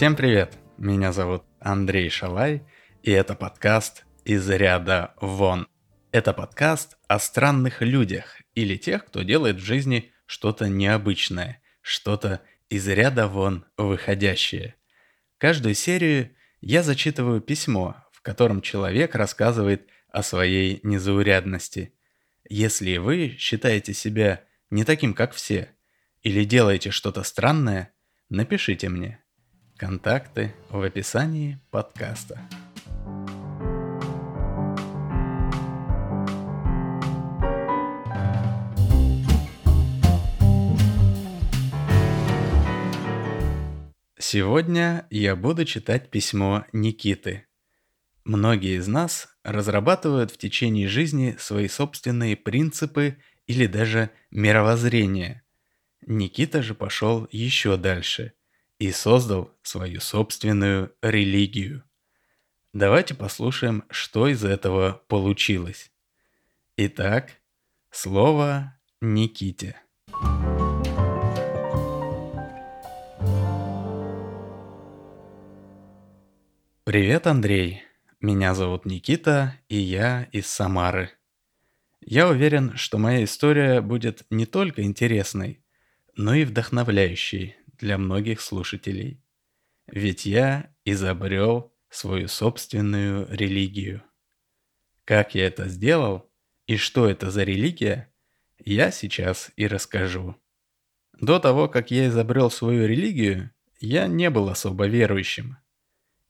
[0.00, 0.56] Всем привет!
[0.78, 2.62] Меня зовут Андрей Шалай,
[3.02, 5.68] и это подкаст «Из ряда вон».
[6.10, 12.40] Это подкаст о странных людях или тех, кто делает в жизни что-то необычное, что-то
[12.70, 14.74] из ряда вон выходящее.
[15.36, 21.92] Каждую серию я зачитываю письмо, в котором человек рассказывает о своей незаурядности.
[22.48, 25.74] Если вы считаете себя не таким, как все,
[26.22, 27.92] или делаете что-то странное,
[28.30, 29.22] напишите мне.
[29.80, 32.38] Контакты в описании подкаста.
[44.18, 47.46] Сегодня я буду читать письмо Никиты.
[48.24, 53.16] Многие из нас разрабатывают в течение жизни свои собственные принципы
[53.46, 55.42] или даже мировоззрение.
[56.06, 58.34] Никита же пошел еще дальше
[58.80, 61.84] и создал свою собственную религию.
[62.72, 65.92] Давайте послушаем, что из этого получилось.
[66.78, 67.32] Итак,
[67.90, 69.76] слово Никите.
[76.84, 77.82] Привет, Андрей.
[78.20, 81.10] Меня зовут Никита, и я из Самары.
[82.00, 85.62] Я уверен, что моя история будет не только интересной,
[86.16, 89.22] но и вдохновляющей для многих слушателей.
[89.86, 94.02] Ведь я изобрел свою собственную религию.
[95.04, 96.30] Как я это сделал
[96.66, 98.12] и что это за религия,
[98.58, 100.36] я сейчас и расскажу.
[101.20, 105.56] До того, как я изобрел свою религию, я не был особо верующим.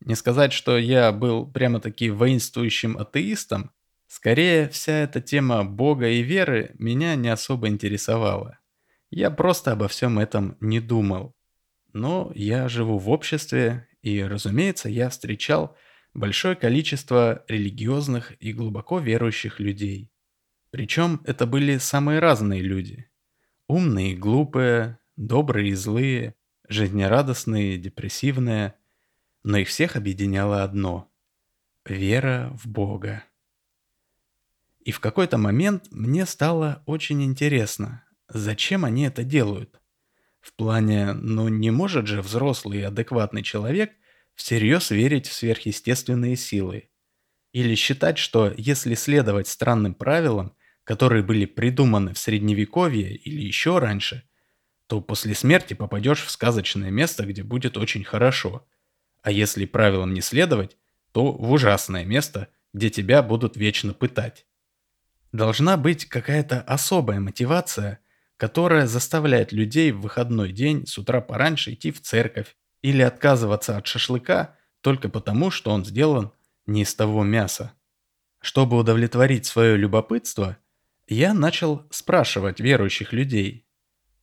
[0.01, 3.71] Не сказать, что я был прямо-таки воинствующим атеистом,
[4.07, 8.59] скорее вся эта тема Бога и веры меня не особо интересовала.
[9.11, 11.35] Я просто обо всем этом не думал.
[11.93, 15.77] Но я живу в обществе, и, разумеется, я встречал
[16.15, 20.11] большое количество религиозных и глубоко верующих людей.
[20.71, 23.11] Причем это были самые разные люди.
[23.67, 26.35] Умные и глупые, добрые и злые,
[26.69, 28.75] жизнерадостные депрессивные–
[29.43, 31.11] но их всех объединяло одно–
[31.85, 33.25] вера в Бога.
[34.81, 39.80] И в какой-то момент мне стало очень интересно, зачем они это делают.
[40.41, 43.93] В плане, ну не может же взрослый и адекватный человек
[44.35, 46.89] всерьез верить в сверхъестественные силы.
[47.53, 54.23] Или считать, что если следовать странным правилам, которые были придуманы в средневековье или еще раньше,
[54.87, 58.67] то после смерти попадешь в сказочное место, где будет очень хорошо–
[59.23, 60.77] а если правилам не следовать,
[61.13, 64.47] то в ужасное место, где тебя будут вечно пытать.
[65.33, 68.01] Должна быть какая-то особая мотивация,
[68.41, 73.87] которая заставляет людей в выходной день с утра пораньше идти в церковь или отказываться от
[73.87, 76.33] шашлыка только потому, что он сделан
[76.65, 77.75] не из того мяса.
[78.41, 80.57] Чтобы удовлетворить свое любопытство,
[81.07, 83.67] я начал спрашивать верующих людей.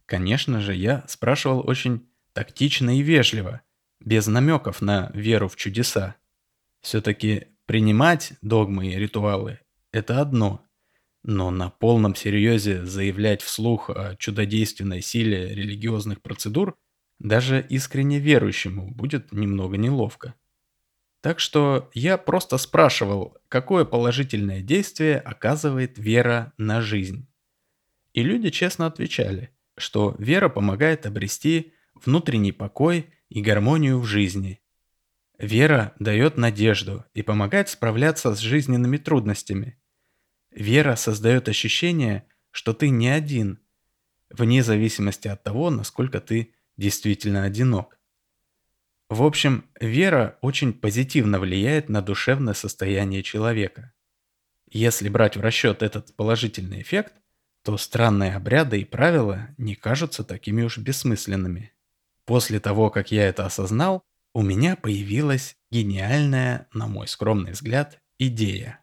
[0.08, 3.62] Конечно же, я спрашивал очень тактично и вежливо–
[4.00, 6.16] без намеков на веру в чудеса.
[6.82, 9.60] Все-таки принимать догмы и ритуалы–
[9.92, 10.66] это одно,
[11.28, 16.78] но на полном серьезе заявлять вслух о чудодейственной силе религиозных процедур
[17.20, 20.36] даже искренне верующему будет немного неловко.
[21.20, 27.28] Так что я просто спрашивал, какое положительное действие оказывает вера на жизнь.
[28.14, 34.62] И люди честно отвечали, что вера помогает обрести внутренний покой и гармонию в жизни.
[35.38, 39.78] Вера дает надежду и помогает справляться с жизненными трудностями.
[40.58, 43.60] Вера создает ощущение, что ты не один,
[44.32, 48.00] вне зависимости от того, насколько ты действительно одинок.
[49.08, 53.94] В общем, вера очень позитивно влияет на душевное состояние человека.
[54.68, 57.14] Если брать в расчет этот положительный эффект,
[57.62, 61.72] то странные обряды и правила не кажутся такими уж бессмысленными.
[62.26, 64.02] После того, как я это осознал,
[64.34, 68.82] у меня появилась гениальная, на мой скромный взгляд, идея.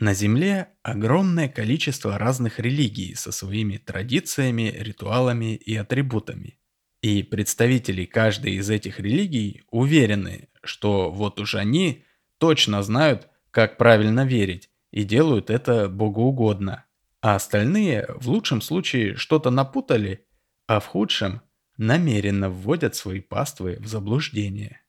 [0.00, 6.60] На Земле огромное количество разных религий со своими традициями, ритуалами и атрибутами.
[7.02, 12.04] И представители каждой из этих религий уверены, что вот уж они
[12.38, 16.84] точно знают, как правильно верить, и делают это богоугодно.
[17.20, 20.26] А остальные в лучшем случае что-то напутали,
[20.68, 21.42] а в худшем
[21.76, 24.80] намеренно вводят свои паствы в заблуждение.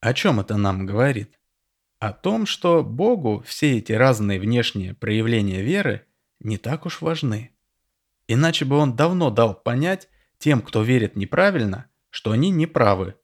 [0.00, 1.38] О чем это нам говорит?
[2.02, 6.04] О том, что Богу все эти разные внешние проявления веры
[6.40, 7.52] не так уж важны.
[8.26, 13.14] Иначе бы он давно дал понять тем, кто верит неправильно, что они неправы,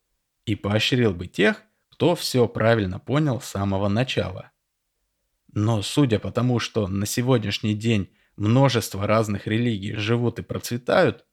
[0.46, 4.52] и поощрил бы тех, кто все правильно понял с самого начала.
[5.52, 11.24] Но судя по тому, что на сегодняшний день множество разных религий живут и процветают,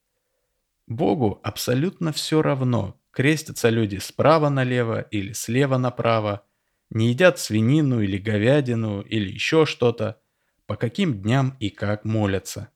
[0.88, 6.44] Богу абсолютно все равно, крестятся люди справа налево или слева направо,
[6.90, 10.20] не едят свинину или говядину или еще что-то,
[10.66, 12.70] по каким дням и как молятся.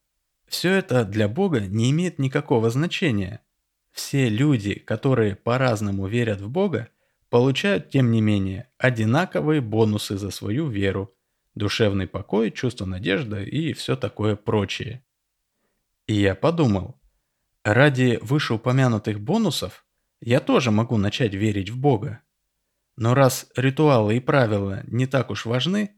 [0.47, 3.41] Все это для Бога не имеет никакого значения.
[3.91, 6.89] Все люди, которые по-разному верят в Бога,
[7.29, 11.13] получают, тем не менее, одинаковые бонусы за свою веру,
[11.55, 15.03] душевный покой, чувство надежды и все такое прочее.
[16.07, 16.99] И я подумал,
[17.63, 19.85] ради вышеупомянутых бонусов
[20.21, 22.21] я тоже могу начать верить в Бога.
[22.99, 25.91] Но раз ритуалы и правила не так уж важны,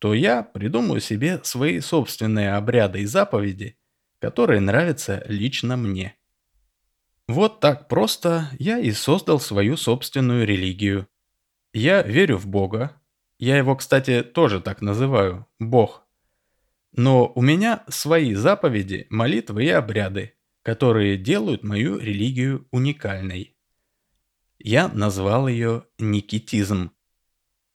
[0.00, 3.78] то я придумаю себе свои собственные обряды и заповеди,
[4.18, 6.16] которые нравятся лично мне.
[7.28, 11.06] Вот так просто я и создал свою собственную религию.
[11.72, 13.00] Я верю в Бога.
[13.38, 16.04] Я его, кстати, тоже так называю– Бог.
[16.90, 23.53] Но у меня свои заповеди, молитвы и обряды, которые делают мою религию уникальной.
[24.58, 26.90] Я назвал ее никитизм.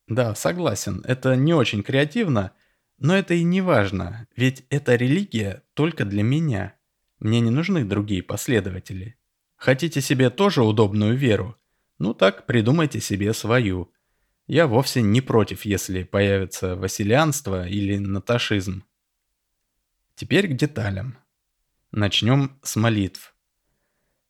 [0.07, 2.51] Да, согласен, это не очень креативно,
[2.97, 6.75] но это и не важно, ведь эта религия только для меня.
[7.19, 9.17] Мне не нужны другие последователи.
[9.55, 11.57] Хотите себе тоже удобную веру?
[11.99, 13.91] Ну так, придумайте себе свою.
[14.47, 18.83] Я вовсе не против, если появится василианство или наташизм.
[20.15, 21.17] Теперь к деталям.
[21.91, 23.35] Начнем с молитв.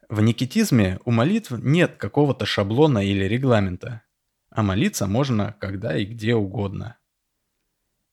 [0.10, 4.02] В никитизме у молитв нет какого-то шаблона или регламента,
[4.50, 6.98] а молиться можно когда и где угодно.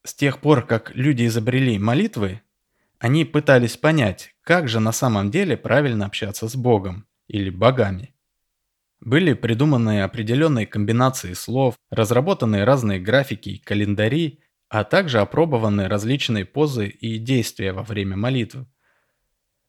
[0.04, 2.42] С тех пор, как люди изобрели молитвы,
[2.98, 8.14] они пытались понять, как же на самом деле правильно общаться с Богом или богами.
[9.00, 16.88] Были придуманы определенные комбинации слов, разработаны разные графики и календари, а также опробованы различные позы
[16.88, 18.66] и действия во время молитвы.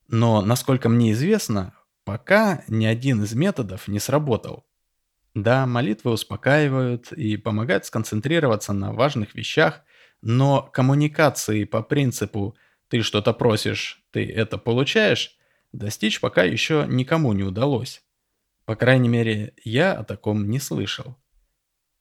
[0.10, 1.74] Но, насколько мне известно,
[2.08, 4.66] пока ни один из методов не сработал.
[5.36, 9.82] Да, молитвы успокаивают и помогают сконцентрироваться на важных вещах,
[10.22, 12.56] но коммуникации по принципу
[12.88, 15.38] «ты что-то просишь, ты это получаешь»
[15.74, 18.02] достичь пока еще никому не удалось.
[18.64, 21.18] По крайней мере, я о таком не слышал.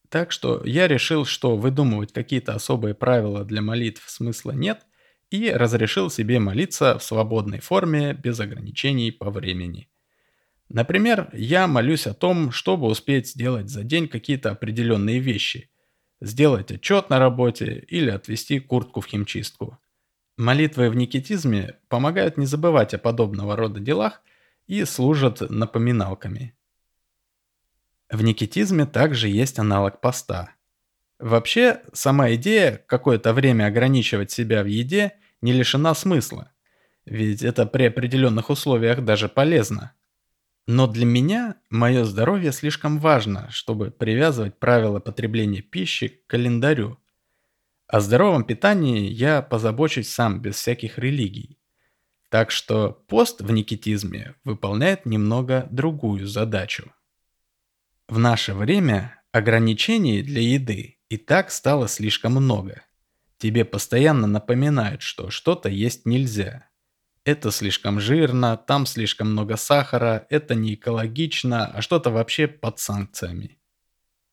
[0.08, 4.86] Так что я решил, что выдумывать какие-то особые правила для молитв смысла нет,
[5.30, 9.88] и разрешил себе молиться в свободной форме, без ограничений по времени.
[10.68, 15.70] Например, я молюсь о том, чтобы успеть сделать за день какие-то определенные вещи–
[16.20, 19.78] сделать отчет на работе или отвезти куртку в химчистку.
[20.36, 24.22] Молитвы в никитизме помогают не забывать о подобного рода делах
[24.66, 26.54] и служат напоминалками.
[28.10, 30.50] В никитизме также есть аналог поста.
[31.18, 36.52] Вообще, сама идея какое-то время ограничивать себя в еде не лишена смысла,
[37.06, 39.94] ведь это при определенных условиях даже полезно.
[40.66, 46.98] Но для меня мое здоровье слишком важно, чтобы привязывать правила потребления пищи к календарю.
[47.86, 51.60] О здоровом питании я позабочусь сам без всяких религий.
[52.30, 56.92] Так что пост в никитизме выполняет немного другую задачу.
[58.08, 62.82] В наше время ограничений для еды и так стало слишком много.
[63.38, 66.66] Тебе постоянно напоминают, что что-то есть нельзя
[67.26, 73.58] это слишком жирно, там слишком много сахара, это не экологично, а что-то вообще под санкциями.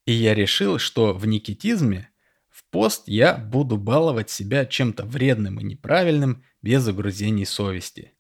[0.05, 2.11] И я решил, что в никитизме
[2.49, 8.13] в пост я буду баловать себя чем-то вредным и неправильным без угрызений совести.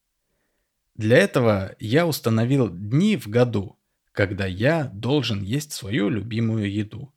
[0.95, 3.79] Для этого я установил дни в году,
[4.11, 7.13] когда я должен есть свою любимую еду.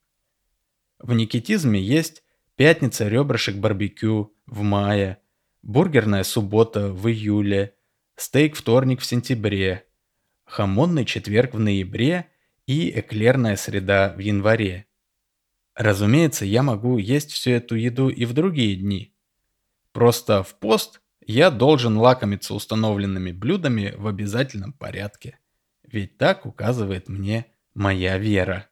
[0.99, 2.23] В никитизме есть
[2.55, 5.21] пятница ребрышек барбекю в мае–
[5.67, 7.75] бургерная суббота в июле,
[8.15, 9.85] стейк-вторник в сентябре,
[10.45, 12.29] хамонный четверг в ноябре
[12.67, 14.87] и эклерная среда в январе.
[15.75, 19.13] Разумеется, я могу есть всю эту еду и в другие дни.
[19.93, 25.41] Просто в пост я должен лакомиться установленными блюдами в обязательном порядке.
[25.83, 28.69] Ведь так указывает мне моя вера.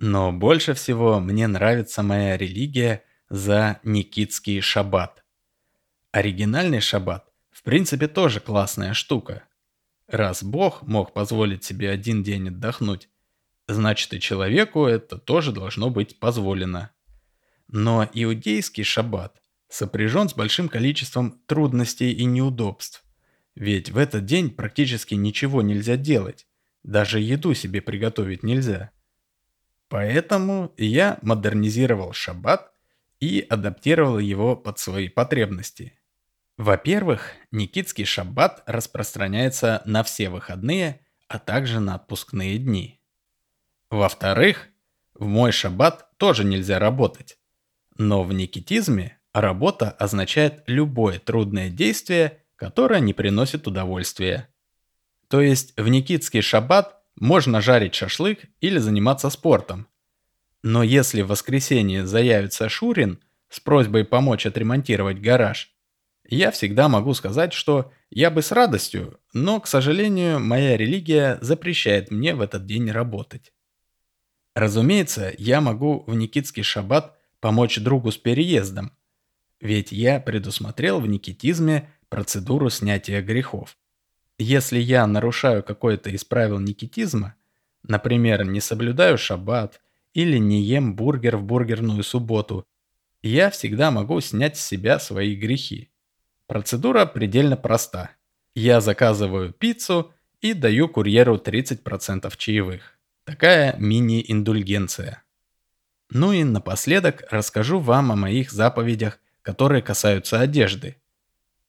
[0.00, 5.24] Но больше всего мне нравится моя религия за Никитский шаббат.
[6.10, 9.44] Оригинальный шаббат в принципе тоже классная штука.
[10.06, 13.10] Раз Бог мог позволить себе один день отдохнуть,
[13.66, 16.92] значит и человеку это тоже должно быть позволено.
[17.66, 23.04] Но иудейский шаббат сопряжен с большим количеством трудностей и неудобств.
[23.54, 26.46] Ведь в этот день практически ничего нельзя делать,
[26.84, 28.92] Даже еду себе приготовить нельзя.
[29.88, 32.72] Поэтому я модернизировал шаббат
[33.20, 35.97] и адаптировал его под свои потребности.
[36.58, 43.00] Во-первых, Никитский шаббат распространяется на все выходные, а также на отпускные дни.
[43.90, 44.66] Во-вторых,
[45.14, 47.38] в мой шаббат тоже нельзя работать.
[47.96, 54.48] Но в никитизме работа означает любое трудное действие, которое не приносит удовольствия.
[55.28, 59.86] То есть в никитский шаббат можно жарить шашлык или заниматься спортом.
[60.64, 65.77] Но если в воскресенье заявится Шурин с просьбой помочь отремонтировать гараж,
[66.28, 72.10] я всегда могу сказать, что я бы с радостью, но, к сожалению, моя религия запрещает
[72.10, 73.52] мне в этот день работать.
[74.54, 78.92] Разумеется, я могу в Никитский шаббат помочь другу с переездом,
[79.60, 83.76] ведь я предусмотрел в никитизме процедуру снятия грехов.
[84.38, 87.34] Если я нарушаю какое-то из правил никитизма,
[87.82, 89.80] например, не соблюдаю шаббат
[90.14, 92.64] или не ем бургер в бургерную субботу,
[93.22, 95.90] я всегда могу снять с себя свои грехи.
[96.48, 98.10] Процедура предельно проста.
[98.54, 102.98] Я заказываю пиццу и даю курьеру 30% чаевых.
[103.24, 105.24] Такая мини-индульгенция.
[106.08, 110.96] Ну и напоследок расскажу вам о моих заповедях, которые касаются одежды.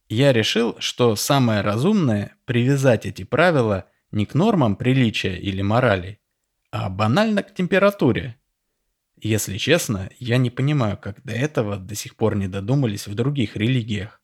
[0.08, 6.22] Я решил, что самое разумное– привязать эти правила не к нормам приличия или морали,
[6.72, 8.38] а банально к температуре.
[9.18, 13.58] Если честно, я не понимаю, как до этого до сих пор не додумались в других
[13.58, 14.19] религиях.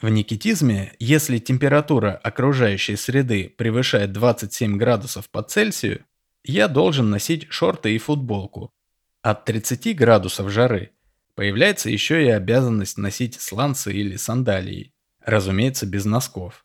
[0.00, 6.06] В никитизме, если температура окружающей среды превышает 27 градусов по Цельсию,
[6.42, 8.72] я должен носить шорты и футболку.
[9.20, 10.92] От 30 градусов жары
[11.34, 16.64] появляется еще и обязанность носить сланцы или сандалии, разумеется, без носков.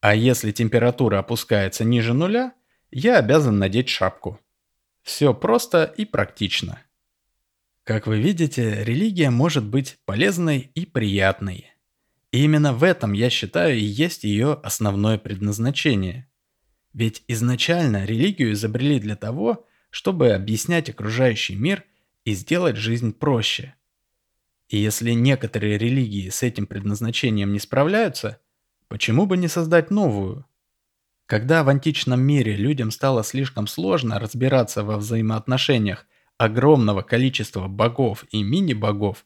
[0.00, 2.52] А если температура опускается ниже нуля,
[2.90, 4.38] я обязан надеть шапку.
[5.02, 6.82] Все просто и практично.
[7.82, 11.73] Как вы видите, религия может быть полезной и приятной.
[12.34, 16.28] И именно в этом, я считаю, и есть ее основное предназначение–
[16.94, 21.84] ведь изначально религию изобрели для того, чтобы объяснять окружающий мир
[22.24, 23.74] и сделать жизнь проще.
[24.68, 28.40] И если некоторые религии с этим предназначением не справляются,
[28.88, 30.46] почему бы не создать новую?
[31.26, 36.06] Когда в античном мире людям стало слишком сложно разбираться во взаимоотношениях
[36.38, 39.24] огромного количества богов и мини-богов,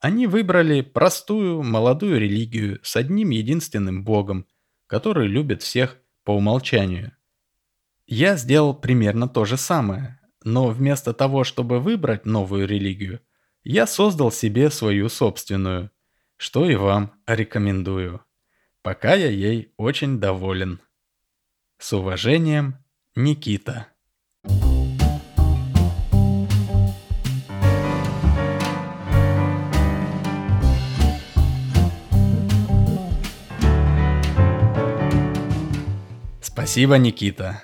[0.00, 4.46] они выбрали простую молодую религию с одним единственным богом,
[4.86, 7.12] который любит всех по умолчанию.
[8.06, 13.20] Я сделал примерно то же самое, но вместо того, чтобы выбрать новую религию,
[13.64, 15.90] я создал себе свою собственную,
[16.36, 18.20] что и вам рекомендую.
[18.82, 20.80] Пока я ей очень доволен.
[21.78, 22.76] С уважением,
[23.16, 23.88] Никита.
[36.66, 37.62] Спасибо, Никита.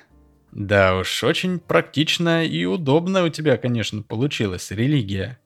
[0.52, 5.40] Да уж, очень практично и удобно у тебя, конечно, получилась религия.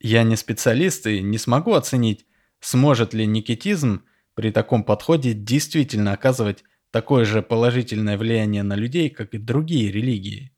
[0.00, 2.24] Я не специалист и не смогу оценить,
[2.60, 9.34] сможет ли никитизм при таком подходе действительно оказывать такое же положительное влияние на людей, как
[9.34, 10.56] и другие религии.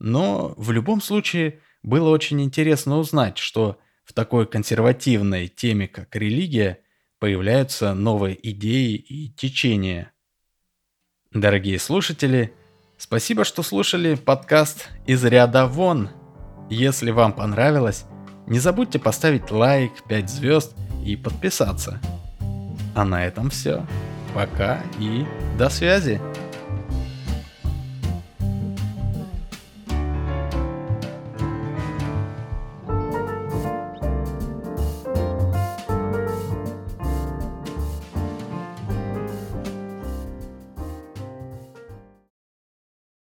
[0.00, 6.80] Но в любом случае было очень интересно узнать, что в такой консервативной теме, как религия,
[7.20, 10.10] появляются новые идеи и течения–
[11.34, 12.54] Дорогие слушатели,
[12.96, 16.10] спасибо, что слушали подкаст «Из ряда вон».
[16.70, 18.04] Если вам понравилось,
[18.46, 22.00] не забудьте поставить лайк, 5 звезд и подписаться.
[22.94, 23.84] А на этом все.
[24.32, 25.26] Пока и
[25.58, 26.20] до связи.